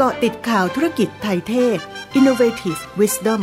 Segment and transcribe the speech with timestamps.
[0.00, 1.78] เกาะติดข่าวธุรกิจไทยเทศ
[2.18, 3.42] Innovative Wisdom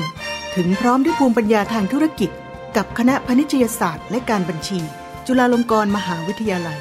[0.55, 2.29] ถึงพร้อมด้วยภูมิปัญญาทางธุรกิจ
[2.77, 4.79] กับคณะพนิชยศาสตร์และการบัญชี
[5.27, 6.79] จุฬาลงกรณ์มหาวิทยาลัย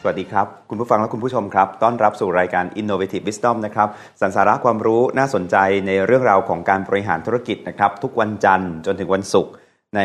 [0.00, 3.88] สวัสดีครับ คุณผู้ฟังและคุณผู้ชมครับ ต้อนรับสู่รายการ Innovative Wisdom นะครับ
[4.20, 9.52] สันสาระความรู้น่าสนใจในเรื่องราวของการบริหารธุรกิจนะครับ ทุกวันจันทร์จนถึงวันศุกร์
[9.96, 10.00] ใน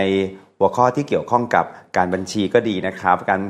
[0.59, 1.65] หัวข้อที่เกี่ยวข้องกับ
[1.97, 3.41] การบัญชีก็ดีนะครับ การ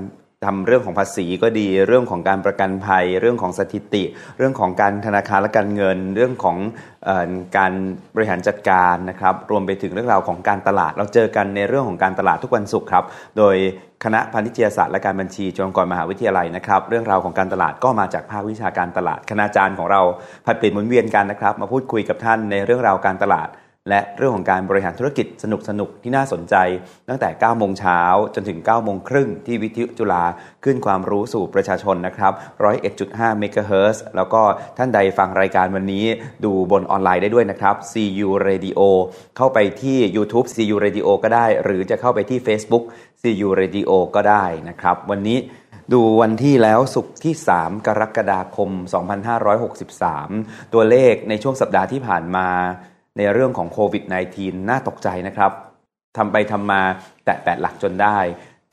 [0.46, 4.04] ทำเรื่องของภาษีก็ดี เรื่องของการประกันภัย เรื่องของสถิติ
[4.38, 6.58] เรื่องของการธนาคารและการเงิน เรื่องของ
[7.08, 7.74] ออการ
[8.16, 13.04] บริหารจัดการนะครับ รวมไปถึงเรื่องราวของการตลาด เราเจอกันในเรื่องของการตลาดทุกวันศุกร์ครับ
[13.38, 13.56] โดย
[14.04, 20.02] คณะพาณิชยศาสตร์และการบัญชีจุฬาลงกรณ์มหาวิทยาลัยนะครับ เรื่องราวของการตลาดก็มาจากภาควิชาการตลาด คณาจารย์ของเรา
[20.46, 23.50] ผัดเปลี่ยนหมุนเวียนกันนะครับ มาพูดคุยกับท่านในเรื่องราวการตลาด
[23.90, 26.56] และเรื่องของการบริหารธุรกิจสนุกสนุกที่น่าสนใจ
[27.10, 28.02] ตั้งแต่ 9 โมงเช้า
[28.36, 30.24] จนถึง 9 โมงครึ่งที่วิทยุจุฬา
[30.64, 32.34] ขึ้นความรู้สู่ประชาชนนะครับ
[32.86, 34.42] 101.5 เมกะเฮิร์แล้วก็
[34.78, 36.06] ท่านใดฟังรายการวันนี้
[36.46, 38.80] ดูบนออนไลน์ได้ด้วยนะครับ CU Radio
[39.38, 42.84] เข้าไปที่ YouTube CU Radio ก็ได้ หรือจะเข้าไปที่ Facebook
[43.22, 45.40] CU Radio ก็ได้นะครับ วันนี้
[45.94, 48.70] ดูวันที่แล้วสุกที่ 3 กรกฎาคม
[49.92, 52.50] 2563 ตัวเลขในช่วงสัปดาห์ที่ผ่านมา
[53.18, 54.04] ในเรื่องของโควิด
[54.38, 55.52] -19 น่าตกใจนะครับ
[56.18, 56.82] ทำไปทำมา
[57.26, 58.18] แตะแปดหลักจนได้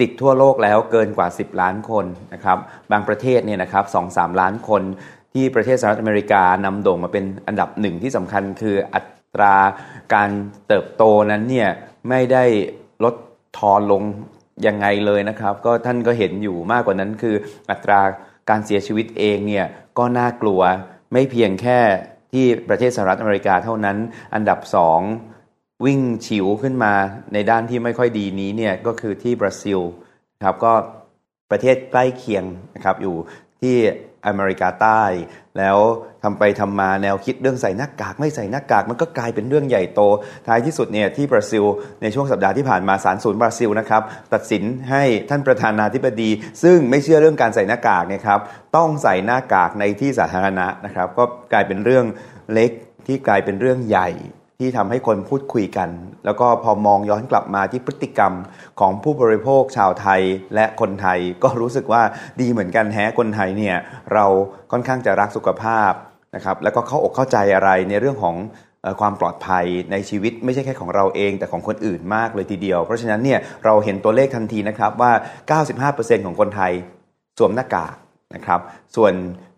[0.00, 2.58] ติดทั่วโลกแล้วเกินกว่า 10 ล้านคนนะครับ
[2.90, 4.82] บางประเทศเนี่ยนะครับ2-3ล้านคน
[5.32, 9.00] ที่ประเทศสหรัฐอเมริกานำโด่งมาเป็นอันดับหนึ่งที่สำคัญคืออั
[9.34, 9.54] ตรา
[10.14, 10.30] การ
[10.68, 11.68] เติบโตนั้นเนี่ย
[12.08, 12.44] ไม่ได้
[13.04, 13.14] ลด
[13.58, 14.02] ทอนลง
[14.66, 17.34] ยังไงเลยนะครับ ก็ท่านก็เห็นอยู่มากกว่านั้นคือ
[17.70, 18.00] อัตรา
[18.50, 19.66] การเสียชีวิตเองเนี่ย
[19.98, 20.60] ก็น่ากลัว
[21.12, 21.78] ไม่เพียงแค่
[22.34, 23.98] ที่ประเทศสหรัฐอเมริกาเท่านั้น
[24.34, 25.00] อันดับสอง
[25.84, 26.94] วิ่งฉิวขึ้นมา
[27.32, 29.80] ในด้านที่ไม่ค่อยดีนี้เนี่ยก็คือที่บราซิล
[30.44, 30.72] ครับก็
[31.50, 33.16] ประเทศใกล้เคียงนะครับอยู่
[33.60, 33.76] ที่
[34.26, 35.04] อเมริกาใต้
[35.58, 35.78] แล้ว
[36.22, 40.00] ทำไปทำมาแนวคิดเรื่องใส่หน้ากากไม่ใส่หน้ากากมันก็กลายเป็นเรื่องใหญ่โต
[40.46, 41.64] ท้ายที่สุดเนี่ยที่บราซิล
[42.02, 44.02] ในช่วงสัปดาห์ที่ผ่านมาศาลสูนย์บราซิลนะครับ
[44.34, 46.30] ตัดสินให้ท่านประธานาธิบดี
[46.62, 48.40] ซึ่งไม่เชื่อเรื่องการใส่หน้ากากเนี่ยครับ
[48.76, 52.04] ต้องใส่หน้ากากในที่สาธารณะนะครับก็กลายเป็นเรื่อง
[52.52, 52.70] เล็ก
[53.06, 54.08] ที่กลายเป็นเรื่องใหญ่
[54.58, 55.88] ที่ทำให้คนพูดคุยกัน
[56.24, 58.32] แล้วก็พอมองย้อนกลับมาที่พฤติกรรม
[58.80, 60.20] ของผู้บริโภคชาวไทย
[60.54, 62.02] และคนไทย ก็รู้สึกว่า
[62.40, 63.76] ดีเหมือนกันแฮะคนไทยเนี่ย
[64.14, 64.26] เรา
[64.72, 65.92] ค่อนข้างจะรักสุขภาพ
[66.34, 68.36] นะครับแล้วก็เข้าอกเข้าใจอะไรในเรื่องของ
[69.00, 75.12] ความปลอดภัยในชีวิตไม่ใช่แค่ของเราเอง แต่ของคนอื่นมากเลยทีเดียว เพราะฉะนั้นเนี่ยเราเห็นตัวเลขทันทีนะครับว่า
[75.90, 76.72] 95%ของคนไทย
[77.38, 77.94] สวมหน้ากาก
[78.34, 78.60] นะครับ
[78.96, 79.12] ส่วน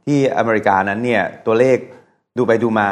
[0.07, 1.79] ที่อเมริกานั้นเนี่ยตัวเลข
[2.37, 2.89] ดูไปดูมา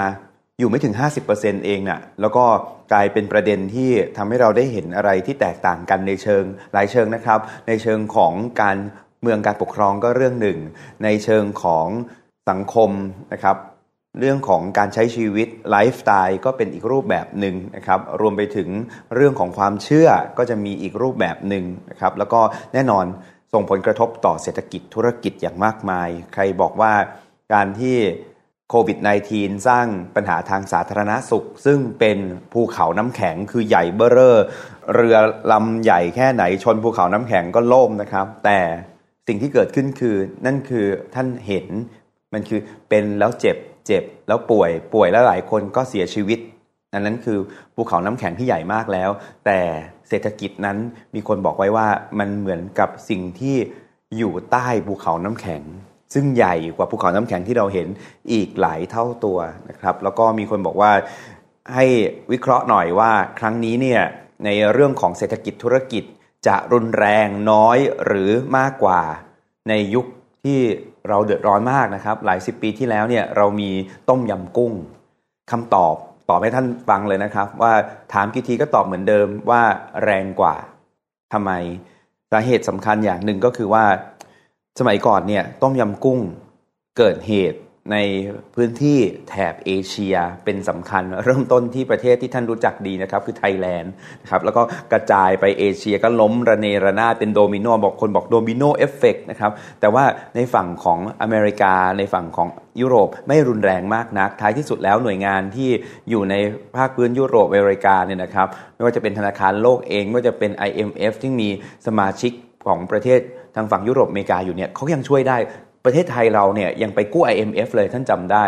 [0.58, 0.94] อยู่ไม่ถึง
[1.30, 2.44] 50%เองนะ่ะแล้วก็
[2.92, 8.76] กลายเป็นประเด็นที่ทำให้เราได้เห็นอะไรที่แตกต่างกันในเชิงหลายเชิงนะครับ ในเชิงของการ
[9.20, 10.58] เมืองการปกครองก็เรื่องหนึ่ง
[11.04, 11.86] ในเชิงของ
[12.50, 12.90] สังคม
[13.32, 13.56] นะครับ
[14.20, 18.68] เรื่องของการใช้ชีวิตไลฟ์สไตล์ก็เป็นอีกรูปแบบหนึ่งนะครับ รวมไปถึง
[19.14, 22.40] เรื่องของความเชื่อก็จะมีอีกรูปแบบหนึ่งนะครับ แล้วก็
[22.72, 23.04] แน่นอน
[23.52, 26.92] ส่งผลกระทบต่อเศรษฐกิจธุรกิจอย่างมากมาย ใครบอกว่า
[27.52, 27.96] การที่
[28.70, 28.98] โควิด
[29.32, 32.18] -19 สร้างปัญหาทางสาธารณสุข ซึ่งเป็น
[32.52, 34.36] ภูเขาน้ำแข็งคือใหญ่เบ้อเร่อ
[34.94, 35.16] เรือ
[35.52, 38.58] ลำใหญ่แค่ไหนชนภูเขาน้ำแข็งก็ล่มนะครับ แต่
[39.26, 40.16] สิ่งที่เกิดขึ้นคือ
[40.46, 41.66] นั่นคือท่านเห็น
[42.32, 46.38] มันคือเป็นแล้วเจ็บเจ็บแล้วป่วยป่วยแล้วหลายคนก็เสียชีวิต
[46.92, 47.38] อันนั้นคือ
[47.74, 49.10] ภูเขาน้ำแข็งที่ใหญ่มากแล้ว
[49.46, 49.60] แต่
[50.08, 50.78] เศรษฐกิจนั้น
[51.14, 51.88] มีคนบอกไว้ว่า
[52.18, 53.56] มันเหมือนกับสิ่งที่
[54.16, 55.62] อยู่ใต้ภูเขาน้ำแข็ง
[56.14, 57.88] ซึ่งใหญ่กว่าภูเขาน้ำแข็งที่เราเห็น
[58.32, 59.38] อีกหลายเท่าตัว
[59.70, 60.92] นะครับแล้วก็มีคนบอกว่า
[61.74, 61.84] ให้
[62.32, 64.02] วิเคราะห์หน่อยว่าครั้งนี้เนี่ย
[64.44, 66.04] ในเรื่องของเศรษฐกิจธุรกิจ
[66.46, 69.00] จะรุนแรงน้อยหรือมากกว่า
[69.68, 70.06] ในยุค
[70.44, 70.58] ที่
[71.08, 73.70] เราเดือดร้อนมากนะครับ หลายสิบปีที่แล้วเนี่ยเรามี
[74.08, 74.72] ต้มยำกุ้ง
[75.50, 75.94] คำตอบ
[76.30, 77.72] ตอบให้ท่านฟังเลยนะครับ ว่า
[78.12, 79.62] ถามกี่ทีก็ตอบเหมือนเดิมว่า
[80.04, 80.56] แรงกว่า
[81.32, 81.50] ทำไม
[82.32, 83.84] สาเหตุสำคัญอย่างหนึ่งก็คือว่า
[84.80, 86.20] สมัยก่อนเนี่ยต้มยำกุ้ง
[86.98, 87.60] เกิดเหตุ
[87.92, 87.98] ใน
[88.54, 88.98] พื้นที่
[89.28, 93.92] แถบเอเชียเป็นสำคัญ เริ่มต้นที่ประเทศที่ท่านรู้จักดีนะครับ คือไทยแลนด์
[94.22, 94.62] นะครับแล้วก็
[94.92, 99.50] กระจายไปเอเชียก็ล้มระเนระนาดเป็นโดมิโนบอกคนบอก domino effect นะครับ
[99.80, 100.04] แต่ว่า
[100.36, 102.48] ในฝั่งของอเมริกาในฝั่งของ
[102.80, 105.70] ยุโรปไม่รุนแรงมากนัก ท้ายที่สุดแล้วหน่วยงานที่
[106.10, 106.34] อยู่ใน
[106.76, 111.48] ภาคพื้นยุโรปอเมริกาเนี่ยนะครับไม่ว่าจะเป็นธนาคารโลกเองไม่ว่าจะเป็น IMF ที่มี
[111.86, 112.32] สมาชิก
[112.66, 113.20] ของประเทศ
[113.54, 115.36] ทางฝั่งยุโรปอเมริกาอยู่เนี่ยเขายังช่วยได้
[115.84, 118.44] ประเทศไทยเราเนี่ยยังไปกู้ IMF เลยท่านจำได้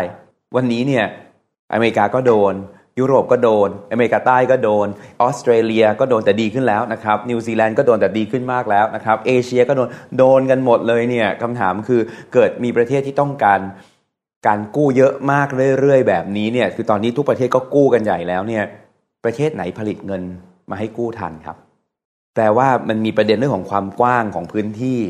[0.55, 1.05] วันนี้เนี่ย
[1.73, 2.53] อเมริกาก็โดน
[2.99, 4.87] ยุโรปก็โดน อเมริกาใต้ก็โดน
[5.21, 12.01] ออสเตรเลียก็โดนแต่ดีขึ้นแล้วนะครับนิวซีแลนด์ก็โดนแต่ดีขึ้นมากแล้วนะครับเอเชียก็โดนโดนกันหมดเลยเนี่ยคำถามคือ
[12.33, 13.59] เกิดมีประเทศที่ต้องการ
[14.47, 15.47] การกู้เยอะมาก
[15.79, 18.63] เรื่อยๆ แบบนี้เนี่ยคือตอนนี้ทุกประเทศก็กู้กันใหญ่แล้วเนี่ย
[19.23, 20.21] ประเทศไหนผลิตเงิน
[20.69, 21.57] มาให้กู้ทันครับ
[22.37, 25.01] แปลว่ามันมีประเด็นเรื่องของความกว้างของพื้นที่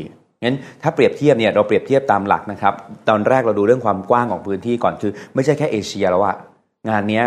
[0.42, 2.74] งั้นถ้าเปรียบเทียบเนี่ยเราเปรียบเทียบตามหลักนะครับ
[3.08, 6.36] ตอนแรกเราดูเรื่องความกว้างของพื้นที่ก่อนคือ ไม่ใช่แค่เอเชียแล้วอะ
[6.88, 7.22] งานนี้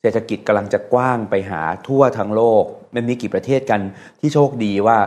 [0.00, 2.64] เศรษฐกิจกำลังจะกว้างไปหาทั่วทั้งโลก
[2.94, 3.80] มันมีกี่ประเทศกัน
[4.20, 4.98] ที่โชคดีว่า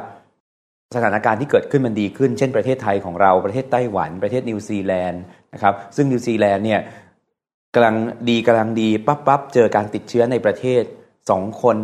[0.96, 5.22] สถานการณ์ที่เกิดขึ้นมันดีขึ้น เช่นประเทศไทยของเราประเทศไต้หวัน ประเทศนิวซีแลนด์
[5.54, 6.82] นะครับซึ่งนิวซีแลนด์เนี่ย
[7.76, 7.96] กำลัง
[8.30, 10.84] ดีกำลังดีปั๊บปั๊บเจอการติดเชื้อในประเทศ
[11.30, 11.78] สองคน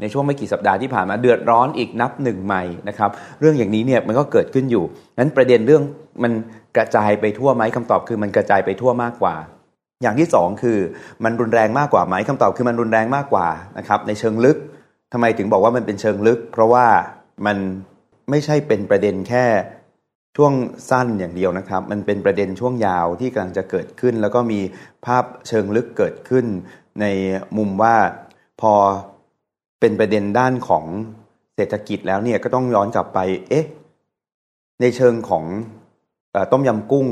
[0.00, 3.10] ในช่วงไม่กี่สัปดาห์ที่ผ่านมาเดือดร้อนอีกนับหนึ่งใหม่นะครับ
[3.40, 4.84] เรื่องอย่างนี้เนี่ยมันก็เกิดขึ้นอยู่
[5.18, 5.82] นั้นประเด็นเรื่อง
[6.22, 6.32] มัน
[6.76, 9.34] กระจายไปทั่วไหมคำตอบคือมันกระจายไปทั่วมากกว่า
[10.02, 10.78] อย่างที่สองคือ
[11.24, 13.48] มันรุนแรงมากกว่าไหมคำตอบคือมันรุนแรงมากกว่า
[13.78, 14.58] นะครับในเชิงลึก
[15.12, 16.86] ทำไมถึงบอกว่ามันเป็นเชิงลึก เพราะว่า
[17.46, 17.58] มัน
[18.30, 19.46] ไม่ใช่เป็นประเด็นแค่
[20.36, 20.52] ช่วง
[20.90, 24.60] สั้นอย่างเดียวนะครับ มันเป็นประเด็นช่วงยาวที่กำลังจะเกิดขึ้น แล้วก็มี
[25.06, 26.46] ภาพเชิงลึกเกิดขึ้น
[27.00, 27.06] ใน
[27.56, 27.96] มุมว่า
[28.60, 28.72] พอ
[29.80, 30.84] เป็นประเด็นด้านของ
[31.56, 33.18] เศรษฐกิจแล้วเนี่ยก็ต้องย้อนกลับไป
[33.48, 33.66] เอ๊ะ
[34.80, 35.44] ในเชิงของ
[36.52, 37.06] ต้มยำกุ้ง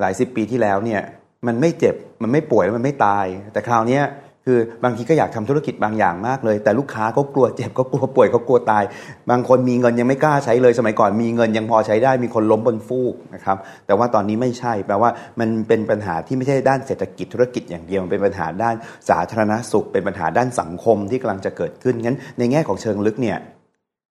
[0.00, 1.02] หลายสิบปีที่แล้วเนี่ย
[1.46, 4.00] มันไม่เจ็บมันไม่ป่วยมันไม่ตาย แต่คราวนี้
[4.46, 8.84] คือบางทีก็อยากทำธุรกิจบางอย่างมากเลย แต่ลูกค้าก็กลัวเจ็บก็กลัวป่วยก็กลัวตาย
[9.30, 13.56] บางคนมีเงินยังไม่กล้าใช้เลยสมัยก่อนมีเงินยังพอใช้ได้มีคนล้มบนฟูกนะครับ
[13.86, 15.10] แต่ว่าตอนนี้ไม่ใช่แปลว่า
[15.40, 18.74] มันเป็นปัญหาที่ไม่ใช่ด้านเศรษฐกิจธุรกิจอย่างเดียวมันเป็นปัญหาด้าน
[19.08, 23.38] สาธารณสุข เป็นปัญหาด้านสังคมที่กำลังจะเกิดขึ้นงั้น ในแง่ของเชิงลึกเนี่ย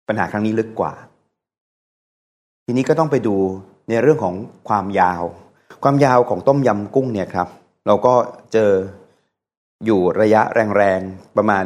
[0.07, 0.93] ปัญหาครั้งนี้ลึกกว่า
[2.65, 3.35] ทีนี้ก็ต้องไปดู
[3.89, 4.35] ในเรื่องของ
[4.69, 5.23] ความยาว
[5.83, 7.47] ความยาวของต้มยำกุ้งเนี่ยครับ
[7.87, 8.13] เราก็
[8.53, 8.71] เจอ
[9.85, 10.41] อยู่ระยะ
[10.77, 11.65] แรงๆประมาณ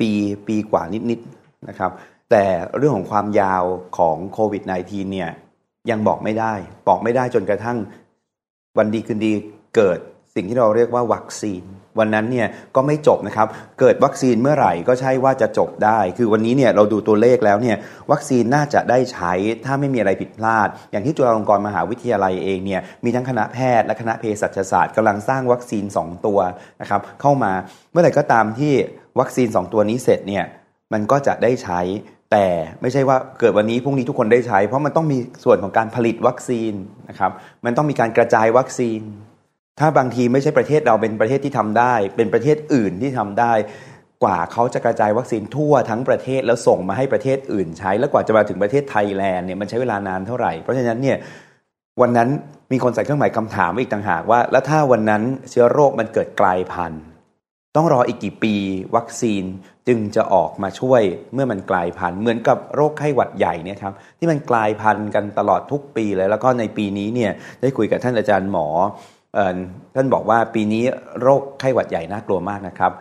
[0.00, 0.10] ปี
[0.46, 1.92] ปีกว่านิดๆนะครับ
[2.30, 2.44] แต่
[2.78, 3.64] เรื่องของความยาว
[3.98, 5.30] ของโควิด -19 เนี่ย
[5.90, 6.54] ยังบอกไม่ได้
[6.88, 7.78] บอกไม่ได้จนกระทั่ง
[8.78, 9.32] วันดีคืนดี
[9.76, 9.98] เกิด
[10.36, 11.62] สิ่งที่เราเรียกว่าวัคซีน
[11.98, 13.48] วันนั้นเนี่ยก็ไม่จบนะครับ
[13.80, 17.76] เกิดวัคซีนเมื่อไหร่ก็ใช่ว่าจะจบได้ คือวันนี้เนี่ยเราดูตัวเลขแล้วเนี่ย
[18.12, 19.32] วัคซีนน่าจะได้ใช้
[19.64, 26.38] ถ้าไม่มีอะไรผิดพลาด อย่างที่จุฬาลงกรณ์มหาวิทยาลัยเองเนี่ยมีทั้งคณะแพทย์และคณะเภสัชศาสตร์กำลังสร้างวัคซีน 2 ตัว
[26.80, 27.52] นะครับเข้ามา
[27.90, 28.72] เมื่อไหร่ก็ตามที่
[29.20, 30.44] วัคซีน 2 ตัวนี้เสร็จเนี่ย
[30.92, 31.80] มันก็จะได้ใช้
[32.32, 32.46] แต่
[32.80, 36.72] ไม่ใช่ว่าเกิดวันนี้พรุ่งนี้ทุกคนได้ใช้ เพราะมันต้องมีส่วนของการผลิตวัคซีน
[37.08, 37.32] นะครับ
[37.64, 39.02] มันต้องมีการกระจายวัคซีน
[39.80, 43.52] ถ้าบางทีไม่ใช่ประเทศเราเป็นประเทศที่ทำได้ เป็นประเทศอื่นที่ทำได้
[44.22, 51.16] กว่าเขาจะกระจายวัคซีนทั่วทั้งประเทศแล้วส่งมาให้ประเทศอื่นใช้ แล้วกว่าจะมาถึงประเทศไทยแลนด์เนี่ยมันใช้เวลานานเท่าไหร่ เพราะฉะนั้นเนี่ย
[52.00, 52.28] วันนั้น
[52.72, 57.02] มีคนใส่เครื่องหมายคำถามอีกต่างหากว่า แล้วถ้าวันนั้นเชื้อโรคมันเกิดกลายพันธุ์
[57.76, 58.54] ต้องรออีกกี่ปี
[58.96, 59.44] วัคซีน
[59.88, 61.02] จึงจะออกมาช่วย
[61.34, 68.66] เมื่อมันกลายพันธุ์เหมือนกับโรคไข้หวัดใหญ่เนี่ยครับที่มันกลายพันธุ์กันตลอดทุกปีเลยแล้วก็ในปีนี้เนี่ยได้คุยกับท่านอาจารย์หมอ
[69.94, 70.84] ท่านบอกว่าปีนี้
[71.20, 72.92] โรคไข้หวัดใหญ่น่ากลัวมากนะครับ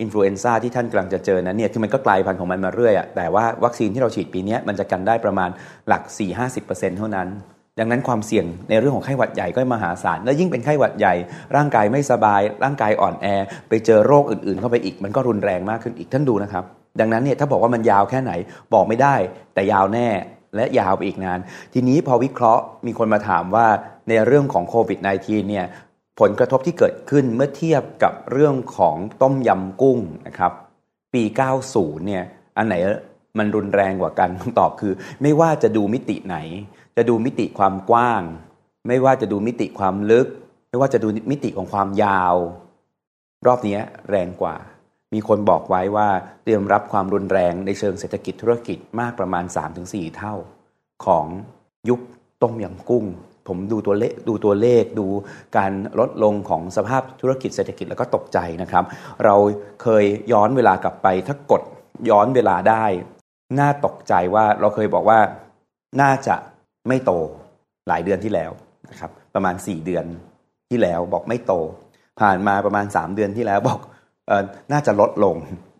[0.00, 5.50] อินฟลูเอนซ่าที่ท่านกำลังจะเจอนั้นเนี่ยคือมันก็กลายพันธุ์ของมันมาเรื่อยอะแต่ว่าวัคซีนที่เราฉีดปีนี้มันจะกันได้ประมาณ
[5.88, 6.02] หลัก
[6.50, 7.28] 4-50%เท่านั้น
[7.78, 11.14] ดังนั้นความเสี่ยงในเรื่องของไข้หวัดใหญ่ก็มหาศาลและยิ่งเป็นไข้หวัดใหญ่
[11.56, 13.26] ร่างกายไม่สบาย ร่างกายอ่อนแอ
[13.68, 16.64] ไปเจอโรคอื่นๆ เข้าไปอีก มันก็รุนแรงมากขึ้นอีกท่านดูนะครับ
[17.00, 18.32] ดังนั้นเนี่ยถ้าบอกว่ามันยาวแค่ไหน
[18.74, 19.14] บอกไม่ได้
[19.54, 20.08] แต่ยาวแน่
[20.56, 21.40] และยาวไปอีกนาน
[21.74, 23.66] ทีนี้พอวิเคราะห์มีคนมาถามว่า
[24.08, 25.66] ในเรื่องของโควิด -19 เนี่ย
[26.20, 30.52] ผลกระทบที่เกิดขึ้นเมื่อเทียบกับเรื่องของต้มยำกุ้งนะครับ
[31.14, 31.22] ปี
[31.64, 32.24] 90 เนี่ย
[32.56, 32.74] อันไหน
[33.38, 34.92] มันรุนแรงกว่ากันคำตอบคือ
[35.22, 36.36] ไม่ว่าจะดูมิติไหน
[36.96, 38.22] จะดูมิติความกว้าง
[38.88, 40.26] ไม่ว่าจะดูมิติความลึก
[40.68, 42.34] ไม่ว่าจะดูมิติของความยาว
[43.46, 43.78] รอบนี้
[44.10, 44.56] แรงกว่า
[45.12, 46.08] มีคนบอกไว้ว่า
[46.42, 49.44] เตรียมรับความรุนแรงในเชิงเศรษฐกิจธุรกิจมากประมาณ
[49.80, 50.34] 3-4 เท่า
[51.06, 51.26] ของ
[51.88, 52.00] ยุค
[52.42, 53.04] ต้มยำกุ้ง
[53.48, 55.06] ผมดูตัวเลขดูตัวเลขดู
[55.56, 58.84] การลดลงของสภาพธุรกิจเศรษฐกิจแล้วก็ตกใจนะครับ
[59.24, 59.36] เรา
[59.82, 61.62] เคยย้อนเวลากลับไปถ้ากด
[62.10, 62.84] ย้อนเวลาได้
[63.58, 65.18] น่าตกใจว่าเราเคยบอกว่า
[66.00, 66.36] น่าจะ
[66.88, 67.12] ไม่โต
[67.88, 68.50] หลายเดือนที่แล้ว
[68.90, 70.04] นะครับ ประมาณ 4 เดือน
[70.70, 71.52] ที่แล้วบอกไม่โต
[72.20, 73.80] ผ่านมาประมาณ 3 เดือนที่แล้วบอก
[74.30, 75.36] ออน่าจะลดลง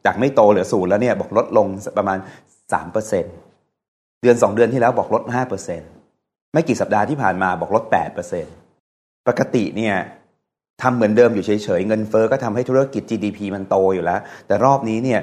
[0.07, 1.67] จากไม่โตเหลือศูนย์แล้วเนี่ยบอกลดลง
[1.99, 2.19] ประมาณ
[2.61, 5.23] 3%เดือน 2 เดือนที่แล้วบอกลด
[5.67, 6.02] 5%
[6.53, 7.85] ไม่กี่สัปดาห์ที่ผ่านมาบอกลด
[8.57, 9.95] 8%ปกติเนี่ย
[10.83, 15.21] ทำเหมือนเดิมอยู่เฉยๆ เงินเฟอ้อก็ทำให้ธุรกิจ GDP มันโตอยู่แล้ว แต่รอบนี้เนี่ย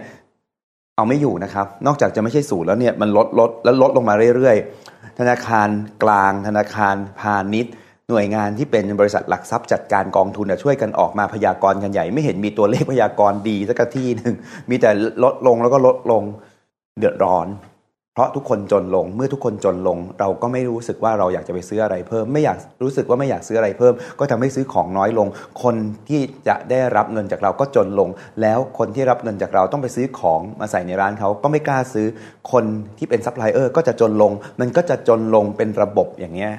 [0.96, 5.70] เอาไม่อยู่นะครับ นอกจากจะไม่ใช่ศูนย์แล้วเนี่ยมันลดลดแล้วลดลงมาเรื่อยๆ ธนาคาร
[6.04, 7.74] กลาง ธนาคารพาณิชย์
[8.10, 14.36] หน่วยงานที่เป็นบริษัทหลักทรัพย์จัดการกองทุนช่วยกันออกมาพยากรณ์กันใหญ่ ไม่เห็นมีตัวเลขพยากรณ์ดีสักที่หนึ่ง
[14.70, 14.90] มีแต่
[15.24, 16.24] ลดลงแล้วก็ลดลง
[16.98, 17.48] เดือดร้อน
[18.20, 25.28] ราะทุกคนจนลงเมื่อทุกคนจนลง เราก็ไม่รู้สึกว่าเราอยากจะไปซื้ออะไรเพิ่ม ไม่อยากรู้สึกว่าไม่อยากซื้ออะไรเพิ่ม ก็ทำให้ซื้อของน้อยลง
[25.64, 25.76] คน
[26.10, 28.10] ที่จะได้รับเงินจากเราก็จนลง
[28.42, 32.08] แล้วคนที่รับเงินจากเราต้องไปซื้อของมาใส่ในร้านเขาก็ไม่กล้าซื้อ
[32.52, 32.66] คน
[32.98, 36.54] ที่เป็นซัพพลายเออร์ก็จะจนลง มันก็จะจนลงเป็นระบบอย่างเงี้ย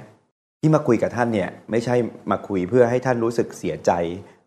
[0.62, 1.94] ที่มาคุยกับท่านเนี่ยไม่ใช่
[2.30, 3.90] มาคุยเพื่อให้ท่านรู้สึกเสียใจ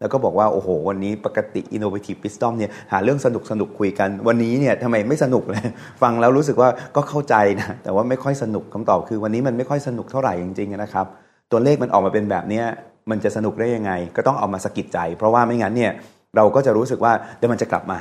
[0.03, 5.63] แล้วก็บอกว่าโอ้โห วันนี้ปกติ Innovative Wisdom เนี่ยหาเรื่องสนุกสนุกคุยกัน วันนี้เนี่ยทำไมไม่สนุกเลย
[6.01, 11.05] ฟังแล้วรู้สึกว่าก็เข้าใจนะแต่ว่าไม่ค่อยสนุกคำตอบคือวันนี้มันไม่ค่อยสนุกเท่าไหร่จริงๆนะครับ
[11.51, 12.62] ตัวเลขมันออกมาเป็นแบบนี้
[13.10, 15.91] มันจะสนุกได้ยังไง ก็ต้องเอามาสกิดใจ เพราะว่าไม่งั้นเนี่ย
[16.36, 18.00] เราก็จะรู้สึกว่าเดี๋ยวมันจะกลับมา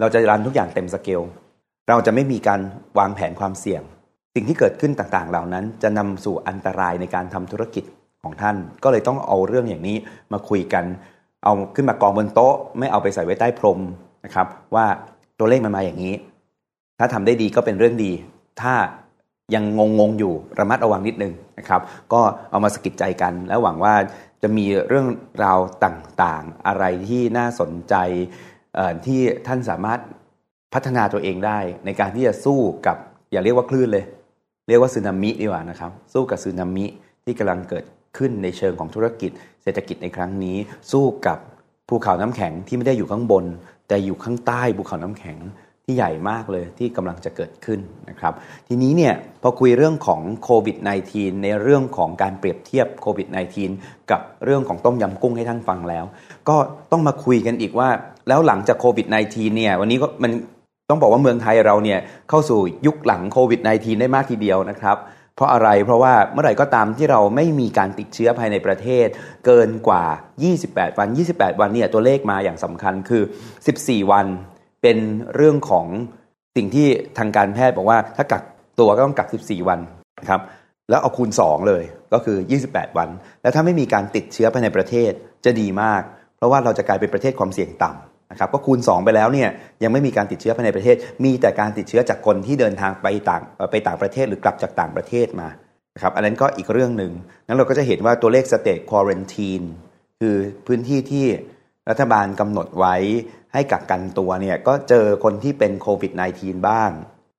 [0.00, 1.20] เราจะรันทุกอย่างเต็มสเกล
[1.88, 2.60] เราจะไม่มีการ
[2.98, 3.82] วางแผนความเสี่ยง
[4.34, 7.84] สิ่งที่เกิดขึ้นต่างๆ เหล่านั้น จะนำสู่อันตรายในการทำธุรกิจ
[8.24, 9.96] ของท่าน ก็เลยต้องเอาเรื่องอย่างนี้
[10.32, 10.84] มาคุยกัน
[11.44, 13.78] เอาขึ้นมากองบนโต๊ะ ไม่เอาไปใส่ไว้ใต้พรม
[14.24, 14.86] นะครับ ว่า
[15.38, 16.14] ตัวเลขมันมาอย่างนี้
[16.98, 18.12] ถ้าทำได้ดีก็เป็นเรื่องดี
[18.62, 18.74] ถ้า
[19.54, 19.64] ยัง
[19.98, 21.80] งงๆอยู่ระมัดระวังนิดนึงนะครับ
[22.12, 22.20] ก็
[22.50, 23.94] เอามาสกิดใจกัน แล้วหวังว่า
[24.42, 25.06] จะมีเรื่อง
[25.44, 27.94] ราวต่างๆ อะไรที่น่าสนใจ
[29.06, 30.00] ที่ท่านสามารถ
[30.74, 32.96] พัฒนาตัวเองได้ ในการที่จะสู้กับ
[33.32, 34.04] อย่าเรียกว่าคลื่นเลย
[34.68, 36.84] เรียกว่าสึนามิดีกว่านะครับ สู้กับสึนามิ
[37.24, 37.84] ที่กำลังเกิด
[38.16, 39.30] ขึ้นในเชิงของธุรกิจ
[39.62, 40.56] เศรษฐกิจในครั้งนี้
[40.92, 41.38] สู้กับ
[41.88, 43.44] ภูเขาน้ำแข็งที่ไม่ได้อยู่ข้างบน
[43.88, 45.38] แต่อยู่ข้างใต้ภูเขาน้ำแข็ง
[45.84, 48.32] ที่ใหญ่มากเลยที่กำลังจะเกิดขึ้นนะครับ
[48.68, 50.76] ทีนี้เนี่ยพอคุยเรื่องของโควิด
[51.10, 53.26] -19 ในเรื่องของการเปรียบเทียบโควิด
[53.68, 56.04] -19 กับเรื่องของต้มยำกุ้งให้ท่านฟังแล้ว
[56.48, 56.56] ก็
[56.92, 57.88] ต้องมาคุยกันอีกว่า
[58.28, 60.32] แล้วหลังจากโควิด -19 เนี่ยวันนี้ก็มัน
[60.88, 64.96] ต้องบอกว่าเมืองไทยเราเนี่ยเข้าสู่ยุคหลังโควิด -19 ได้มากทีเดียวนะครับ
[65.34, 69.06] เพราะอะไรเพราะว่าเมื่อไหร่ก็ตามที่เราไม่มีการติดเชื้อภายในประเทศ
[69.46, 70.04] เกินกว่า
[70.52, 73.22] 28 วัน 28 วันเนี่ยตัวเลขมาอย่างสำคัญคือ
[73.66, 74.26] 14 วัน
[74.82, 74.98] เป็น
[75.36, 75.86] เรื่องของ
[76.56, 76.86] สิ่งที่
[77.18, 78.42] ทางการแพทย์บอกว่าถ้ากัก
[78.80, 79.80] ตัวก็ต้องกัก 14 วัน
[80.20, 80.40] นะครับ
[80.90, 83.08] แล้วเอาคูณ 2 เลยก็คือ 28 วัน
[83.42, 85.10] แล้วถ้าไม่มีการติดเชื้อภายในประเทศ
[85.44, 86.02] จะดีมาก
[86.36, 89.48] เพราะว่าเราจะกลายเป็นประเทศความเสี่ยงต่ำะครับก็คูณ 2 ไปแล้วเนี่ย
[89.82, 95.48] ยังไม่มีการติดเชื้อภายในประเทศ มีแต่การติดเชื้อจากคนที่เดินทางไปต่างไปต่างประเทศหรือกลับจากต่างประเทศมา
[96.02, 97.12] ครับอันนั้นก็อีกเรื่องหนึ่ง
[97.46, 99.62] นั้นเราก็จะเห็นว่าตัวเลขสเต e ควอเรนทีน
[100.20, 100.36] คือ
[100.66, 101.26] พื้นที่ที่
[101.90, 102.96] รัฐบาลกำหนดไว้
[103.52, 106.90] ให้กักกันตัวเนี่ยก็เจอคนที่เป็นโควิด -19 บ้าง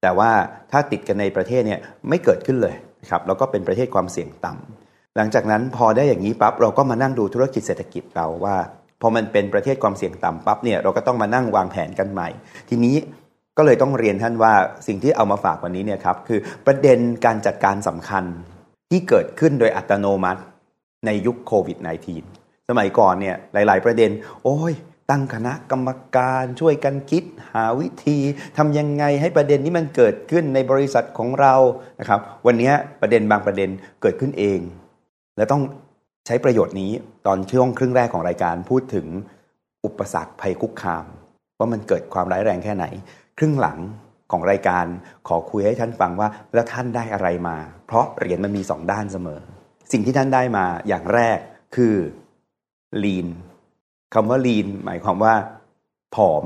[0.02, 0.32] แต่ว่า
[0.72, 2.76] ถ้าติดกันในประเทศเนี่ยไม่เกิดขึ้นเลย
[3.10, 8.58] ครับแล้วก็เป็นประเทศความเสี่ยงต่ำหลังจากนั้นพอได้อย่างนี้ปั๊บเราก็มานั่งดูธุรกิจเศรษฐกิจเราว่า
[9.06, 12.30] พอมันเป็นประเทศความเสี่ยงต่ำปั๊บเนี่ยเราก็ต้องมานั่งวางแผนกันใหม่
[12.70, 12.96] ทีนี้
[13.58, 14.54] ก็เลยต้องเรียนท่านว่า
[14.88, 18.24] สิ่งที่เอามาฝากวันนี้เนี่ยครับคือประเด็นการจัดการสำคัญ
[18.90, 20.42] ที่เกิดขึ้นโดยอัตโนมัติ
[21.06, 21.78] ในยุคโควิด
[22.24, 24.10] -19 สมัยก่อนเนี่ยหลาย ๆ ประเด็น
[24.44, 24.74] โอ้ย
[25.10, 28.18] ตั้งคณะกรรมการช่วยกันคิดหาวิธี
[28.58, 31.56] ทำยังไงให้ประเด็นนี้มันเกิดขึ้นในบริษัทของเรา
[32.00, 33.70] นะครับ วันนี้ประเด็นบางประเด็น
[34.02, 34.60] เกิดขึ้นเอง
[35.38, 35.62] และต้อง
[36.26, 36.92] ใช้ประโยชน์นี้
[37.28, 39.08] ตอนช่วงครึ่งแรกของรายการพูดถึง
[39.86, 41.06] อุปสรรคภัยคุกคาม
[41.60, 42.86] ว่ามันเกิดความร้ายแรงแค่ไหน
[43.38, 43.80] ครึ่งหลัง
[44.32, 44.86] ของรายการ
[45.28, 49.42] ขอคุยให้ท่านฟังว่าแล้วท่านได้อะไรมา เพราะเหรียญมันมีสองด้านเสมอ
[49.92, 51.38] สิ่งที่ท่านได้มาอย่างแรก
[51.76, 51.96] คือ
[53.04, 53.28] ลีน
[54.14, 55.36] คำว่าลีนหมายความว่า
[56.16, 56.44] ผอม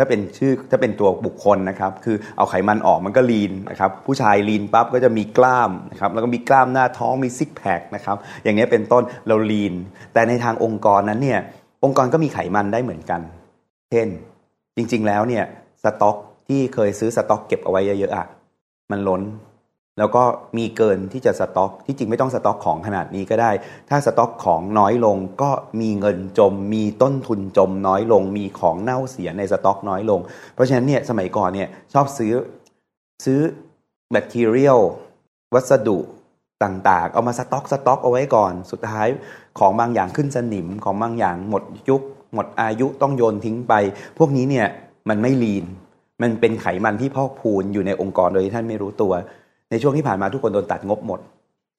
[0.00, 9.74] ถ้าเป็นชื่อถ้าเป็นตัวบุคคลนะครับคือเอาไขมันออกมันก็ลีนนะครับผู้ชายลีนปั๊บก็จะมีกล้ามนะครับแล้วก็มีกล้ามหน้าท้องมีซิกแพคนะครับอย่างนี้เป็นต้นเราลีน
[10.12, 11.40] แต่ในทางองค์กรนั้นเนี่ย
[11.84, 13.20] องค์กรก็มีไขมันได้เหมือนกัน
[13.90, 14.08] เช่น
[14.76, 15.44] จริงๆแล้วเนี่ย
[15.82, 16.16] สต็อก
[16.48, 18.26] ที่เคยซื้อสต็อกเก็บเอาไว้เยอะๆอะ
[18.90, 19.22] มันล้น
[20.00, 20.22] แล้วก็
[20.58, 23.50] มีเกินที่จะสต็อกที่จริงไม่ต้องสต็อกของขนาดนี้ก็ได้
[23.90, 30.20] ถ้าสต็อกของน้อยลงก็มีเงินจม มีต้นทุนจมน้อยลง มีของเน่าเสียในสต็อกน้อยลง
[30.54, 32.32] เพราะฉะนั้นเนี่ยสมัยก่อนเนี่ยชอบซื้อ
[33.24, 33.40] ซื้อ
[34.10, 34.78] material
[35.54, 35.98] วัสดุ
[36.64, 39.06] ต่างๆ เอามาสต็อกสต็อกเอาไว้ก่อน สุดท้าย
[39.58, 42.02] ของบางอย่างขึ้นสนิมของบางอย่างหมดยุค
[42.34, 43.74] หมดอายุต้องโยนทิ้งไป
[44.18, 44.66] พวกนี้เนี่ย
[45.08, 45.64] มันไม่ลีน
[46.22, 49.12] มันเป็นไขมันที่พอกพูนอยู่ในองค์กรโดยที่ท่านไม่รู้ตัว
[49.70, 51.20] ในช่วงที่ผ่านมาทุกคนโดนตัดงบหมด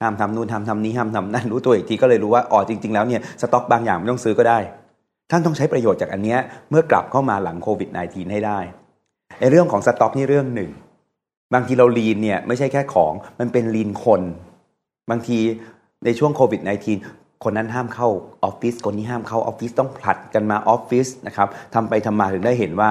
[0.02, 4.60] ห้ามทำนู่นทำทำนี้ห้ามทำนั่นรู้ตัวอีกทีก็เลยรู้ว่าอ๋อจริง ๆ แล้วเนี่ยสต็อกบางอย่างไม่ต้องซื้อก็ได้
[5.32, 8.60] ท่านต้องใช้ประโยชน์จากอันเนี้ยเมื่อกลับเข้ามาหลังโควิด -19 ให้ได้
[9.40, 10.72] ไอ้เรื่องของสต็อกนี่เรื่องหนึ่ง
[11.54, 14.22] บางทีเรา lean เนี่ยไม่ใช่แค่ของมันเป็น lean คน
[15.10, 15.38] บางที
[16.06, 16.62] ในช่วงโควิด
[17.02, 18.08] -19 คนนั้นห้ามเข้า
[18.44, 22.90] ออฟฟิศคนนี้ห้ามเข้าออฟฟิศต้องผลัดกันมาออฟฟิศนะครับทำไปทำมาถึงได้เห็นว่า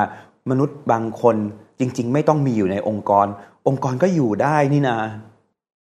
[0.50, 1.36] มนุษย์บางคน
[1.80, 3.26] จริง ๆ ไม่ต้องมีอยู่ในองค์กร
[3.68, 4.96] องค์กรก็อยู่ได้นี่นา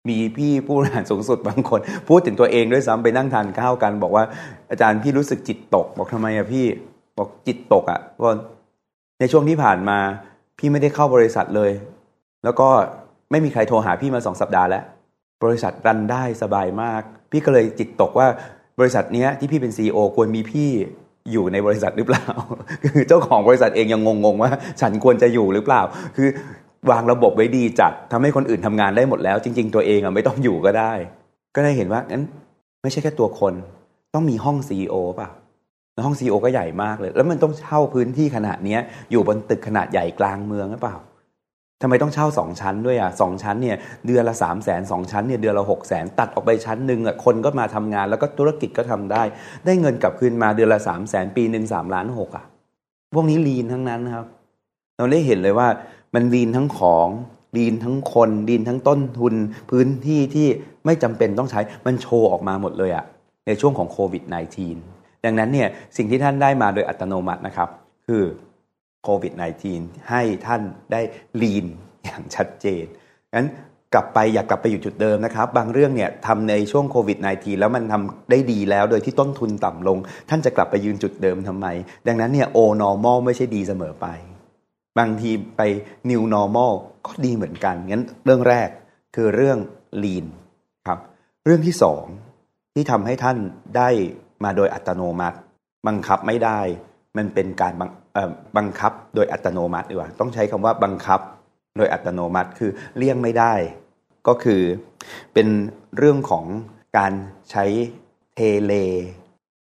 [0.10, 1.80] มีพี่ผู้บริหารสูงสุดบางคน
[2.10, 4.24] พูดถึงตัวเองด้วยซ้ำไปนั่งทานข้าวกัน บอกว่า
[4.72, 6.66] อาจารย์พี่รู้สึกจิตตก บอกทำไมอะพี่
[7.18, 8.28] บอกจิตตกอะเพราะ
[9.20, 9.98] ในช่วงที่ผ่านมา
[10.60, 11.72] พี่ไม่ได้เข้าบริษัทเลย
[12.44, 12.70] แล้วก็
[13.32, 14.84] ไม่มีใครโทรหาพี่มาสองสัปดาห์แล้ว
[15.44, 18.28] บริษัทรันได้สบายมาก พี่ก็เลยจิตตกว่า
[18.80, 20.70] บริษัทเนี้ยที่พี่เป็นซีอควรมีพี่
[21.32, 22.26] อยู่ในบริษัทหรือเปล่า
[22.84, 25.82] คือเจ้าของบริษัทเองยังงงๆว่า ฉันควรจะอยู่หรือเปล่า
[26.16, 26.28] คือ
[26.92, 30.94] วางระบบไว้ดีจัดทำให้คนอื่นทำงานได้หมดแล้ว จริง ๆ ตัวเองอะไม่ต้องอยู่ก็ได้
[31.56, 32.24] ก็ได้เห็นว่างั้น
[32.82, 33.54] ไม่ใช่แค่ตัวคน
[34.14, 35.28] ต้องมีห้องซีอป่ะ
[35.94, 38.78] แล้วห้องซีอก็ใหญ่มากเลย แล้วมันต้องเช่าพื้นที่ขนาดนี้
[39.12, 40.96] อยู่บนตึกขนาดใหญ่กลางเมืองหรือเปล่า
[41.82, 43.78] ทำไมต้องเช่าสองชั้นด้วยอะสองชั้นเนี่ย
[44.08, 49.24] เดือนละสามแสนสองชั้นเนี่ยเดือนละหกแสนตัดออกไปชั้นหนึ่งอะคนก็มาทำงานแล้วก็ธุรกิจก็ทำได้
[49.66, 52.46] ได้เงินกลับคืนมาเดือนละสามแสนปีหนึ่งสามล้านหกอะ
[53.16, 54.26] พวกนี้ลีนทั้งนั้นนะครับ
[54.98, 55.68] เราได้เห็นเลยว่า
[56.14, 57.08] มันลีนทั้งของ
[57.58, 59.34] ลีนทั้งคนลีนทั้งต้นทุน
[59.70, 60.48] พื้นที่ที่
[60.86, 63.06] ไม่จำเป็นต้องใช้มันโชว์ออกมาหมดเลยอะ
[63.48, 64.24] ในช่วงของโควิด
[64.74, 67.70] -19 ดังนั้นเนี่ยสิ่งที่ท่านได้มาโดยอัตโนมัตินะครับ
[68.08, 68.24] คือ
[69.04, 69.34] โควิด
[69.72, 70.62] -19 ให้ท่าน
[70.92, 71.02] ได้
[71.42, 71.66] ลีน
[72.06, 72.86] อย่างชัดเจน
[73.36, 73.48] งั้น
[73.94, 79.98] กลับไปอยากกลับไปอยู่จุดเดิมนะครับ บางเรื่องเนี่ยทำในช่วงโควิด -19 แล้วมันทำได้ดีแล้วโดยที่ต้นทุนต่ำลง
[80.30, 81.68] ท่านจะกลับไปยืนจุดเดิมทำไม
[82.08, 84.08] ดังนั้นเนี่ยโอ normal ไม่ใช่ดีเสมอไป
[85.00, 85.62] บางทีไป
[86.10, 86.72] new normal
[87.06, 88.70] ก็ดีเหมือนกัน งั้นเรื่องแรก
[89.16, 89.58] คือเรื่อง
[90.04, 90.26] lean
[90.88, 91.00] ครับ
[91.46, 92.04] เรื่องที่สอง
[92.74, 93.38] ที่ทำให้ท่าน
[93.78, 93.90] ได้
[94.44, 95.38] มาโดยอัตโนมัติ
[95.88, 96.60] บังคับไม่ได้
[97.18, 97.90] มันเป็นการบัง
[98.58, 101.20] บังคับโดยอัตโนมัติดีกว่าต้องใช้คำว่าบังคับ
[101.78, 103.54] โดยอัตโนมัติคือเลี่ยงไม่ได้
[104.28, 104.62] ก็คือ
[105.34, 105.48] เป็น
[105.98, 106.46] เรื่องของ
[106.98, 107.14] การ
[107.52, 107.66] ใช้
[108.36, 108.74] เทเล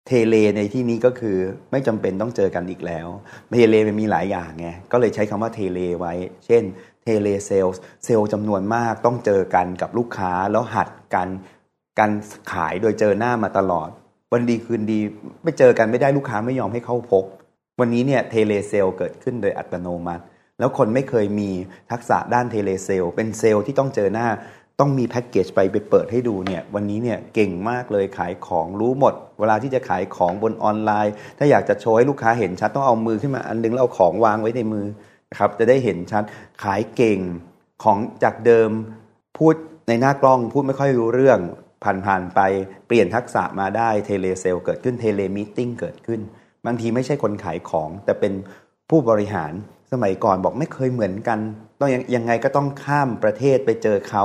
[0.07, 1.37] เทเลในที่นี้ก็คือ
[1.71, 3.07] ไม่จำเป็นต้องเจอกันอีกแล้ว
[3.53, 6.13] tele มันมีหลายอย่างไงก็เลยใช้คำว่า tele ไว้
[6.47, 6.63] เช่น
[7.03, 11.29] telesales เซลส์จำนวนมากต้องเจอกันกับลูกค้าแล้วหัดกัน
[11.99, 12.11] การ
[12.53, 13.89] ขายโดยเจอหน้ามาตลอด
[14.33, 15.01] วันดีคืนดี
[15.43, 17.25] ไม่เจอกันไม่ได้ลูกค้าไม่ยอมให้เข้าพบ
[17.81, 20.25] วันนี้เนี่ย telesales เกิดขึ้นโดยอัตโนมัติ
[20.59, 21.51] แล้วคนไม่เคยมี
[21.91, 24.29] ทักษะด้าน telesales เป็นเซลส์ที่ต้องเจอหน้า
[24.81, 34.87] ต้องมีแพ็กเกจไปไปเปิดให้ดูเนี่ยวันนี้เนี่ยเก่งมากเลยขายของรู้หมด เวลาที่จะขายของบนออนไลน์ ถ้าอยากจะโชว์ให้ลูกค้าเห็นชัดต้องเอามือขึ้นมาอันนึงแล้วเอาของวางไว้ในมือ
[35.31, 36.25] นะครับจะได้เห็นชัด
[36.65, 37.21] ขายเก่ง
[37.85, 38.71] ของจากเดิม
[39.39, 39.55] พูด
[39.89, 41.39] ในหน้ากล้องพูดไม่ค่อยรู้เรื่อง
[41.85, 42.41] ผ่านๆไป
[42.87, 46.21] เปลี่ยนทักษะมาได้เทเลเซลเกิดขึ้นเทเลมิ팅เกิดขึ้น
[46.67, 48.33] บางทีไม่ใช่คนขายของ แต่เป็น
[48.91, 49.53] ผู้บริหาร
[49.93, 51.39] สมัยก่อนบอกไม่เคยเหมือนกัน
[51.81, 54.25] ต้องยังยังไงก็ต้องข้ามประเทศไปเจอเขา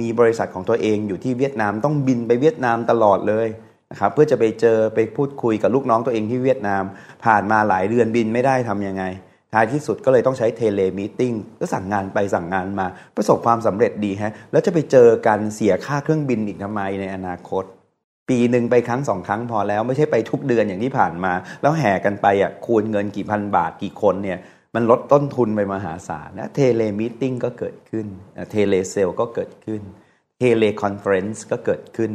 [0.00, 3.48] มีบริษัทของตัวเองอยู่ที่เวียดนามต้องบินไปเวียดนามตลอดเลย
[3.90, 6.82] นะครับเพื่อจะไปเจอไปพูดคุยกับลูกน้องตัวเองที่เวียดนาม
[7.24, 9.04] ผ่านมาหลายเดือนบินไม่ได้ทำยังไง
[9.52, 17.64] ท้ายที่สุดก็เลยต้องใช้ telemeeting ก็สั่งงานไปสั่งงานมา ประสบความสำเร็จดีฮะแล้วจะไปเจอกันเสียค่าเครื่องบินอีกทำไมในอนาคต
[18.28, 21.32] ปีหนึ่งไปครั้งสองครั้งพอแล้วไม่ใช่ไปทุกเดือนอย่างที่ผ่านมา
[21.62, 24.38] แล้วแห่กันไปอะคูณเงินกี่พันบาทกี่คนเนี่ย
[24.76, 28.06] มันลดต้นทุนไปมหาศาลนะ telemeeting ก็เกิดขึ้น
[28.50, 29.80] telesales ก็เกิดขึ้น
[30.38, 32.12] teleconference ก็เกิดขึ้น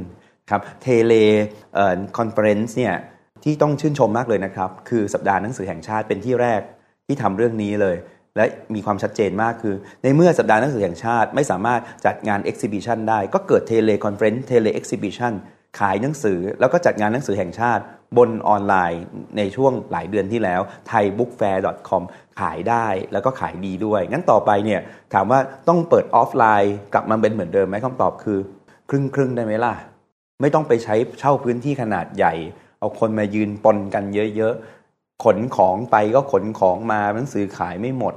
[0.50, 2.96] ครับ teleconference เนี่ย
[3.44, 6.62] ที่ต้องชื่นชมมากเลยนะครับ คือสัปดาห์หนังสือแห่งชาติเป็นที่แรก
[7.08, 7.96] ที่ทำเรื่องนี้เลย
[8.36, 8.46] และ
[8.76, 15.34] มีความชัดเจนมากคือ ในเมื่อสัปดาห์หนังสือแห่งชาติไม่สามารถจัดงาน exhibition ได้ ก็เกิด teleconference tele-exhibition
[15.80, 17.84] ขายหนังสือ แล้วก็จัดงานหนังสือแห่งชาติ
[18.18, 19.04] บนออนไลน์
[19.38, 22.04] ในช่วงหลายเดือนที่แล้ว thaibookfair.com
[22.42, 24.82] ขายได้แล้วก็ขายดีด้วย งั้นต่อไปเนี่ย
[25.14, 28.40] ถามว่าต้องเปิดออฟไลน์ กลับมาเป็นเหมือนเดิมไหมคำตอบคือ
[28.90, 29.74] ครึ่งครึ่งได้ไหมล่ะ
[30.42, 32.34] ไม่ต้องไปใช้เช่าพื้นที่ขนาดใหญ่
[32.80, 34.04] เอาคนมายืนปนกัน
[34.36, 38.14] เยอะๆ ขนของไปก็ขนของมาหนังสือขายไม่หมด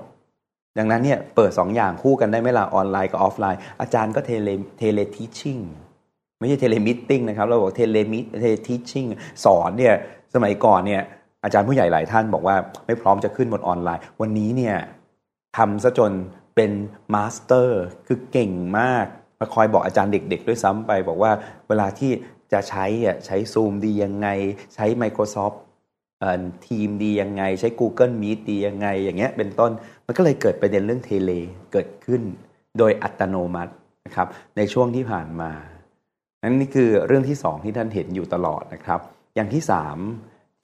[0.79, 5.59] ดังนั้นเนี่ยเปิด 2 อย่างคู่กันได้ไหมล่ะออนไลน์กับออฟไลน์ อาจารย์ก็ tele teleteaching
[6.39, 9.07] ไม่ใช่ telemeeting นะครับเราบอก telemee- teleteaching
[9.45, 9.95] สอนเนี่ย
[10.35, 11.03] สมัยก่อนเนี่ย
[11.45, 14.77] อาจารย์ผู้ใหญ่หลายท่านบอกว่าไม่พร้อมจะขึ้นบนออนไลน์ วันนี้เนี่ย
[15.57, 16.13] ทำซะจน
[16.55, 16.73] เป็น
[17.15, 19.07] master คือเก่งมาก
[19.41, 21.33] มาคอยบอกอาจารย์เด็ก ๆ ด้วยซ้ำไป บอกว่า
[21.69, 22.11] เวลาที่
[22.53, 24.29] จะใช้อะใช้ซูมดียังไง
[24.75, 25.57] ใช้ Microsoft
[26.67, 29.71] ทีมดียังไง ใช้ Google Meet ดียังไง อย่างเงี้ยเป็นต้น
[30.07, 31.31] มันก็เลยเกิดประเด็นเรื่อง tele
[31.73, 32.23] เกิดขึ้น
[32.79, 33.73] โดยอัตโนมัติ
[34.07, 35.53] นะครับในช่วงที่ผ่านมา
[36.43, 39.01] นั่นนี่คือเรื่องที่สองที่ท่านเห็นอยู่ตลอดนะครับ
[39.35, 39.99] อย่างที่สาม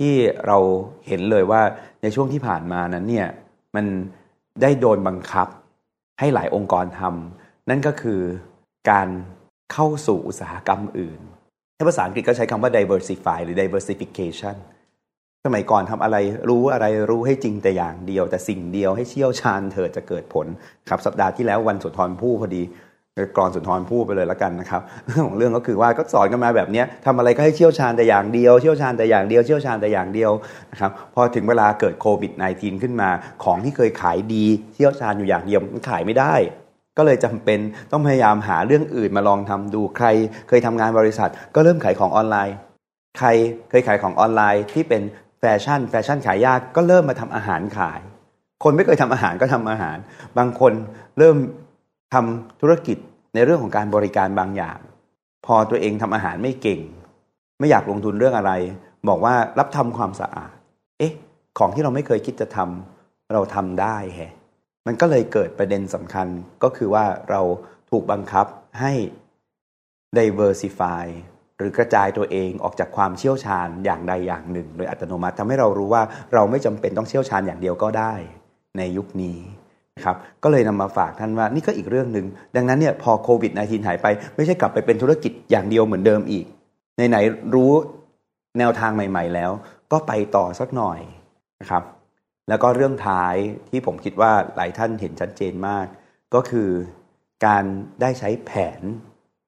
[0.00, 0.14] ที่
[0.46, 0.58] เรา
[1.06, 1.62] เห็นเลยว่า
[2.02, 3.28] ในช่วงที่ผ่านมานั้นเนี่ย
[3.76, 3.86] มัน
[4.62, 5.48] ได้โดนบังคับ
[6.20, 8.20] ให้หลายองค์กรทำนั่นก็คือ
[8.90, 9.08] การ
[9.72, 11.20] เข้าสู่อุตสาหกรรมอื่น
[11.76, 14.56] ในภาษาอังกฤษก็ใช้คำว่า diversify หรือ diversification
[15.46, 16.16] สมัยก่อนทำอะไร
[16.48, 20.46] รู้อะไรรู้ให้จริงแต่อย่างเดียว แต่สิ่งเดียวให้เชี่ยวชาญเถิดจะเกิดผล
[20.88, 22.62] ครับสัปดาห์ที่แล้ววันสุนทรภู่พอดี
[23.36, 30.32] กรอนสุนทรพูดไปเลยล้วกันนะครับเรื่องของเรื่องก็คือว่าก็สอนกันมาแบบนี้ทำอะไรก็ให้เชี่ยวชาญแต่อย่างเดียวเชี่ยวชาญแต่อย่างเดียวเชี่ยวชาญแต่อย่างเดียว
[30.72, 33.10] นะครับพอถึงเวลาเกิดโควิด -19 ขึ้นมา
[33.44, 36.34] ของที่เคยขายดีเชี่ยวชาญอยู่อย่างเดียวมันขายไม่ได้
[36.98, 37.58] ก็เลยจำเป็น
[37.92, 40.06] ต้องพยายามหาเรื่องอื่นมาลองทำดูใคร
[40.48, 42.56] เคยทำงานบริษัท ก็เริ่มขายของออนไลน์
[43.18, 43.28] ใคร
[43.70, 45.02] เคยขายของออนไลน์ที่เป็น
[45.40, 48.00] แฟชั่น แฟชั่นขายยากก็เริ่มมาทำอาหารขาย
[48.64, 49.96] คนไม่เคยทำอาหารก็ทำอาหาร
[50.38, 50.72] บางคน
[51.18, 51.36] เริ่ม
[52.14, 52.98] ทำธุรกิจ
[53.34, 54.78] ในเรื่องของการบริการบางอย่าง
[55.46, 56.80] พอตัวเองทำอาหารไม่เก่ง
[57.58, 58.52] ไม่อยากลงทุนเรื่องอะไร
[59.08, 60.54] บอกว่ารับทำความสะอาด
[60.98, 61.12] เอ๊ะ
[61.58, 64.32] ของที่เราไม่เคยคิดจะทำเราทำได้แฮะ
[64.86, 66.26] มันก็เลยเกิดประเด็นสำคัญ
[66.62, 67.40] ก็คือว่าเรา
[67.90, 68.46] ถูกบังคับ
[68.80, 68.92] ให้
[70.18, 71.04] diversify
[71.56, 76.02] หรือกระจายตัวเองออกจากความเชี่ยวชาญอย่างใดอย่างหนึ่ง โดยอัตโนมัติทำให้เรารู้ว่า
[76.34, 78.14] เราไม่จำเป็นต้องเชี่ยวชาญอย่างเดียวก็ได้
[78.78, 79.38] ในยุคนี้
[80.04, 86.46] ครับก็เลยนำมาฝากท่านว่านี่ก็อีกเรื่องหนึ่งดังนั้นเนี่ยพอโควิด -19 หายไป ไม่ใช่กลับไปเป็นธุรกิจอย่างเดียวเหมือนเดิมอีก
[87.08, 87.72] ไหนๆรู้
[88.58, 89.50] แนวทางใหม่ ๆ แล้ว
[89.92, 91.00] ก็ไปต่อสักหน่อย
[91.60, 91.82] นะครับ
[92.48, 93.34] แล้วก็เรื่องท้าย
[93.70, 95.86] ที่ผมคิดว่าหลายท่านเห็นชัดเจนมาก
[96.34, 96.68] ก็คือ
[97.46, 97.64] การ
[98.00, 98.80] ได้ใช้แผน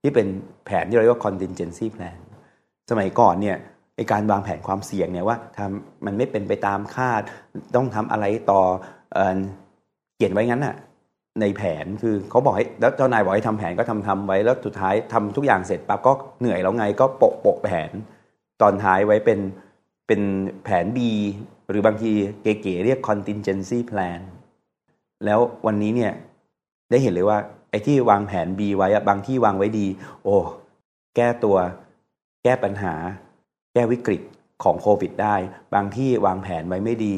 [0.02, 0.26] ที่เป็น
[0.66, 2.18] แผนที่เราเรียกว่า contingency plan
[2.90, 3.56] สมัยก่อนเนี่ย
[3.96, 7.22] ในการวางแผนความเสี่ยงเนี่ยว่าทำมันไม่เป็นไปตามคาด
[7.76, 8.62] ต้องทำอะไรต่อ
[10.22, 10.76] ขียนไว้งั้นน่ะ
[11.40, 17.90] ในแผนคือเขาบอกให้แล้วเจ้านายบอกให้ทำแผนก็ทำทำไว้แล้วสุดท้ายทำทุกอย่างเสร็จปั๊บก็เหนื่อยแล้วไงก็โปะโปะแผน
[18.62, 19.40] ตอนท้ายไว้เป็น
[20.06, 20.20] เป็น
[20.64, 20.98] แผน B
[21.68, 24.20] หรือบางทีเก๋ๆเรียก contingency plan
[25.24, 26.12] แล้ววันนี้เนี่ย
[26.90, 27.38] ได้เห็นเลยว่า
[27.70, 29.86] ไอ้ที่วางแผน B ไว้อะบางที่วางไว้ดี
[30.22, 30.36] โอ้
[31.16, 31.56] แก้ตัว
[32.44, 32.94] แก้ปัญหา
[33.74, 34.22] แก้วิกฤต
[34.62, 35.36] ของโควิดได้
[35.74, 37.14] บางที่วางแผนไว้ไม่ดี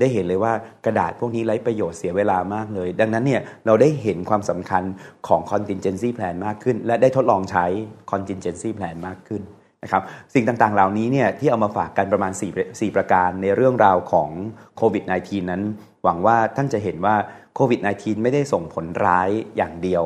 [0.00, 0.52] ได้เห็นเลยว่า
[0.84, 4.82] กระดาษพวกนี้ไร้ประโยชน์เสียเวลามากเลย ดังนั้นเนี่ยเราได้เห็นความสำคัญ
[5.28, 7.66] ของ contingency plan มากขึ้น และได้ทดลองใช้
[8.10, 9.42] contingency plan มากขึ้น
[9.82, 10.02] นะครับ
[10.34, 14.30] สิ่งต่างๆเหล่านี้เนี่ยที่เอามาฝากกันประมาณ 4 4 ประการในเรื่องราวของ
[14.76, 15.62] โควิด -19 นั้น
[16.04, 17.16] หวังว่าท่านจะเห็นว่า
[17.54, 20.04] โควิด -19 ไม่ได้ส่งผลร้ายอย่างเดียว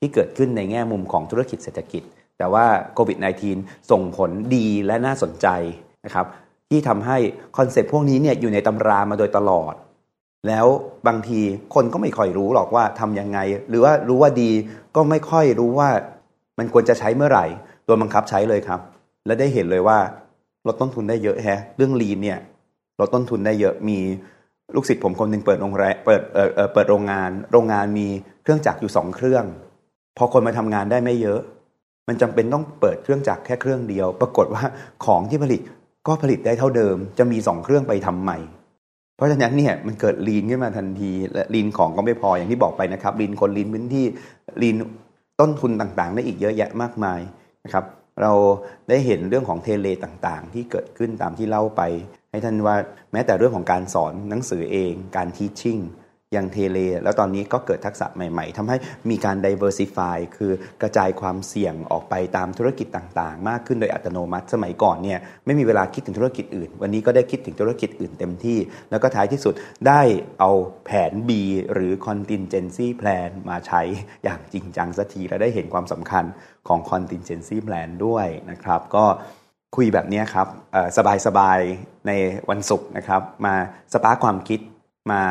[0.00, 2.02] ที่เกิดขึ้นในแง่มุมของธุรกิจเศรษฐกิจ
[2.38, 2.64] แต่ว่า
[2.94, 3.18] โควิด
[3.54, 5.46] -19 ส่งผลดีและน่าสนใจ
[6.04, 6.26] นะครับ
[6.70, 7.18] ที่ทำให้
[7.56, 9.74] คอนเซปต์พวกนี้เนี่ยอยู่ในตำรามาโดยตลอด
[10.48, 10.66] แล้ว
[11.06, 11.40] บางที
[11.74, 14.50] คนก็ไม่ค่อยรู้หรอกว่าทำยังไง หรือว่ารู้ว่าดี
[14.96, 15.90] ก็ไม่ค่อยรู้ว่า
[16.58, 17.46] มันควรจะใช้เมื่อไหร่
[17.84, 18.80] โดนบังคับใช้เลยครับ
[19.26, 19.98] และได้เห็นเลยว่า
[20.66, 22.38] ลดต้นทุนได้เยอะแฮะ เรื่องลีนเนี่ย
[23.00, 23.98] ลดต้นทุนได้เยอะมี
[24.74, 28.06] ลูกศิษย์ผมคนหนึ่งเปิดโรงแรมเปิดเออเปิดโรงงาน โรงงานมี
[28.42, 29.44] เครื่องจักรอยู่สองเครื่อง
[30.18, 31.40] พอคนมาทำงานได้ไม่เยอะ
[32.08, 34.64] มันจำเป็นต้องเปิดเครื่องจักรแค่เครื่องเดียว ปรากฏว่า
[35.04, 35.60] ของที่ผลิต
[36.06, 38.38] ก็ผลิตได้เท่าเดิม จะมีสองเครื่องไปทำใหม่
[39.16, 44.06] เพราะฉะนั้นเนี่ยมันเกิดลีนขึ้นมาทันทีและลีนของก็ไม่พออย่างที่บอกไปนะครับลีนคนลีนพื้นที่
[44.62, 44.76] ลีน
[45.40, 47.20] ต้นทุนต่างๆ ได้อีกเยอะแยะมากมาย
[47.64, 47.84] นะครับ
[48.22, 48.32] เรา
[48.88, 51.82] ได้เห็นเรื่องของเทเลต่างๆ ที่เกิดขึ้นตามที่เล่าไป
[52.30, 52.76] ให้ท่านว่า
[53.12, 55.78] แม้แต่เรื่องของการสอนหนังสือเอง การทีชิ่ง
[56.34, 58.76] อย่างเทเล แล้วตอนนี้ก็เกิดทักษะใหม่ ๆทำให้
[59.10, 68.58] มีการ diversify คือกระจายความเสี่ยงออกไปตามธุรกิจต่างๆ มากขึ้นโดยอัตโนมัติ สมัยก่อนเนี่ยไม่มีเวลาคิดถึงธุรกิจอื่น วันนี้ก็ได้คิดถึงธุรกิจอื่นเต็มที่
[68.90, 69.54] แล้วก็ท้ายที่สุด
[69.88, 70.02] ได้
[70.40, 70.50] เอา
[70.84, 71.30] แผน B
[71.72, 73.82] หรือ contingency plan มาใช้
[74.24, 76.24] อย่างจริงจังสักทีและได้เห็นความสำคัญ
[76.68, 79.04] ของ contingency plan ด้วยนะครับก็
[79.76, 80.46] คุยแบบนี้ครับ
[81.26, 82.12] สบายๆใน
[82.50, 83.54] วันศุกร์นะครับ มา
[83.92, 84.60] สปาร์ความคิด
[85.12, 85.22] มา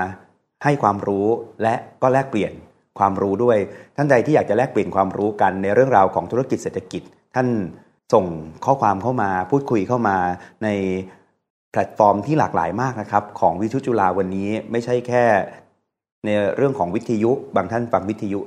[0.64, 1.28] ให้ความรู้
[1.62, 2.54] และก็แลกเปลี่ยน
[3.00, 3.58] ความรู้ด้วย
[3.96, 7.02] ท่านใดที่อยากจะแลกเปลี่ยนความรู้กันในเรื่องราวของธุรกิจเศรษฐกิจ
[7.36, 7.48] ท่าน
[8.14, 8.26] ส่ง
[8.66, 10.18] ข้อความเข้ามาพูดคุยเข้ามา
[10.64, 10.68] ใน
[11.72, 15.26] แพลตฟอร์มที่หลากหลายมากนะครับ ของวิทุจุฬาวันนี้ไม่ใช่แค่
[16.26, 18.40] ในเรื่องของวิทยุบางท่านฟังวิทยุ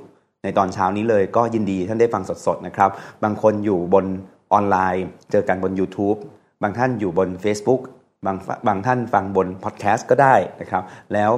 [0.43, 2.89] ในตอนเช้านี้เลยก็ยินดีท่านได้ฟังสดๆนะครับ
[3.23, 4.05] บางคนอยู่บน
[4.53, 6.17] ออนไลน์ เจอกันบน YouTube
[6.61, 7.81] บางท่านอยู่บน Facebook
[8.25, 11.31] บางบางท่านฟังบนพอดแคสต์ก็ได้นะครับ แล้ว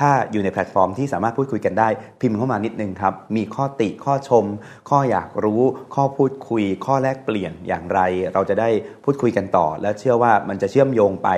[0.00, 1.88] ถ้าอยู่ในแพลตฟอร์มที่สามารถพูดคุยกันได้
[2.20, 4.44] พิมพ์เข้ามานิดนึงครับ มีข้อติข้อชม
[4.90, 5.62] ข้ออยากรู้
[5.94, 8.00] ข้อพูดคุย ข้อแลกเปลี่ยนอย่างไร
[8.34, 8.68] เราจะได้
[9.04, 11.28] พูดคุยกันต่อ และเชื่อว่ามันจะเชื่อมโยงไป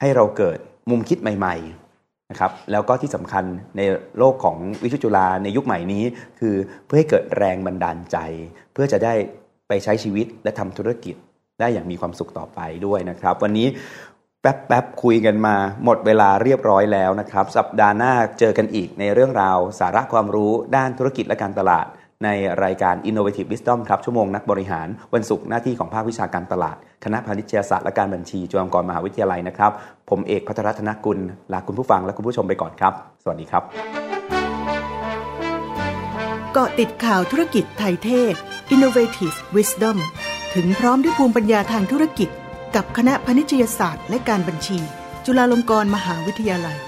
[0.00, 0.58] ให้เราเกิด
[0.90, 3.44] มุมคิดใหม่ๆนะครับแล้วก็ที่สำคัญ
[3.76, 3.80] ใน
[4.18, 6.04] โลกของวิทยุจุฬาในยุคใหม่นี้
[6.40, 6.54] คือ
[6.86, 8.16] เพื่อให้เกิดแรงบันดาลใจ
[8.72, 9.14] เพื่อจะได้
[9.68, 11.14] ไปใช้ชีวิตและทำธุรกิจ
[11.60, 13.66] ได้อย่างมีความสุขต่อไปด้วยนะครับ วันนี้
[14.46, 21.86] แป๊บๆคุยกันมา หมดเวลาเรียบร้อยแล้วนะครับ สัปดาห์หน้าเจอกันอีกในเรื่องราว สาระความรู้ด้านธุรกิจและการตลาด
[22.24, 22.28] ใน
[22.64, 29.72] รายการ Innovative Wisdom ครับ ชั่วโมงนักบริหาร วันศุกร์หน้าที่ของภาควิชาการตลาด คณะพาณิชยศาสตร์และการบัญชีจุฬาลงกรณ์มหาวิทยาลัยนะครับ
[30.10, 31.18] ผมเอกพัทรธนกุล
[31.52, 33.62] ลาคุณผู้ฟังและคุณผู้ชมไปก่อนครับ สวัสดีครับ
[36.52, 38.34] เกาะติดข่าวธุรกิจไทยเทศ
[38.74, 39.96] Innovative Wisdom
[40.54, 42.30] ถึงพร้อมด้วยภูมิปัญญาทางธุรกิจ
[42.76, 44.78] กับคณะพนิชยศาสตร์และการบัญชี
[45.24, 46.78] จุฬาลงกรณ์มหาวิทยาลัย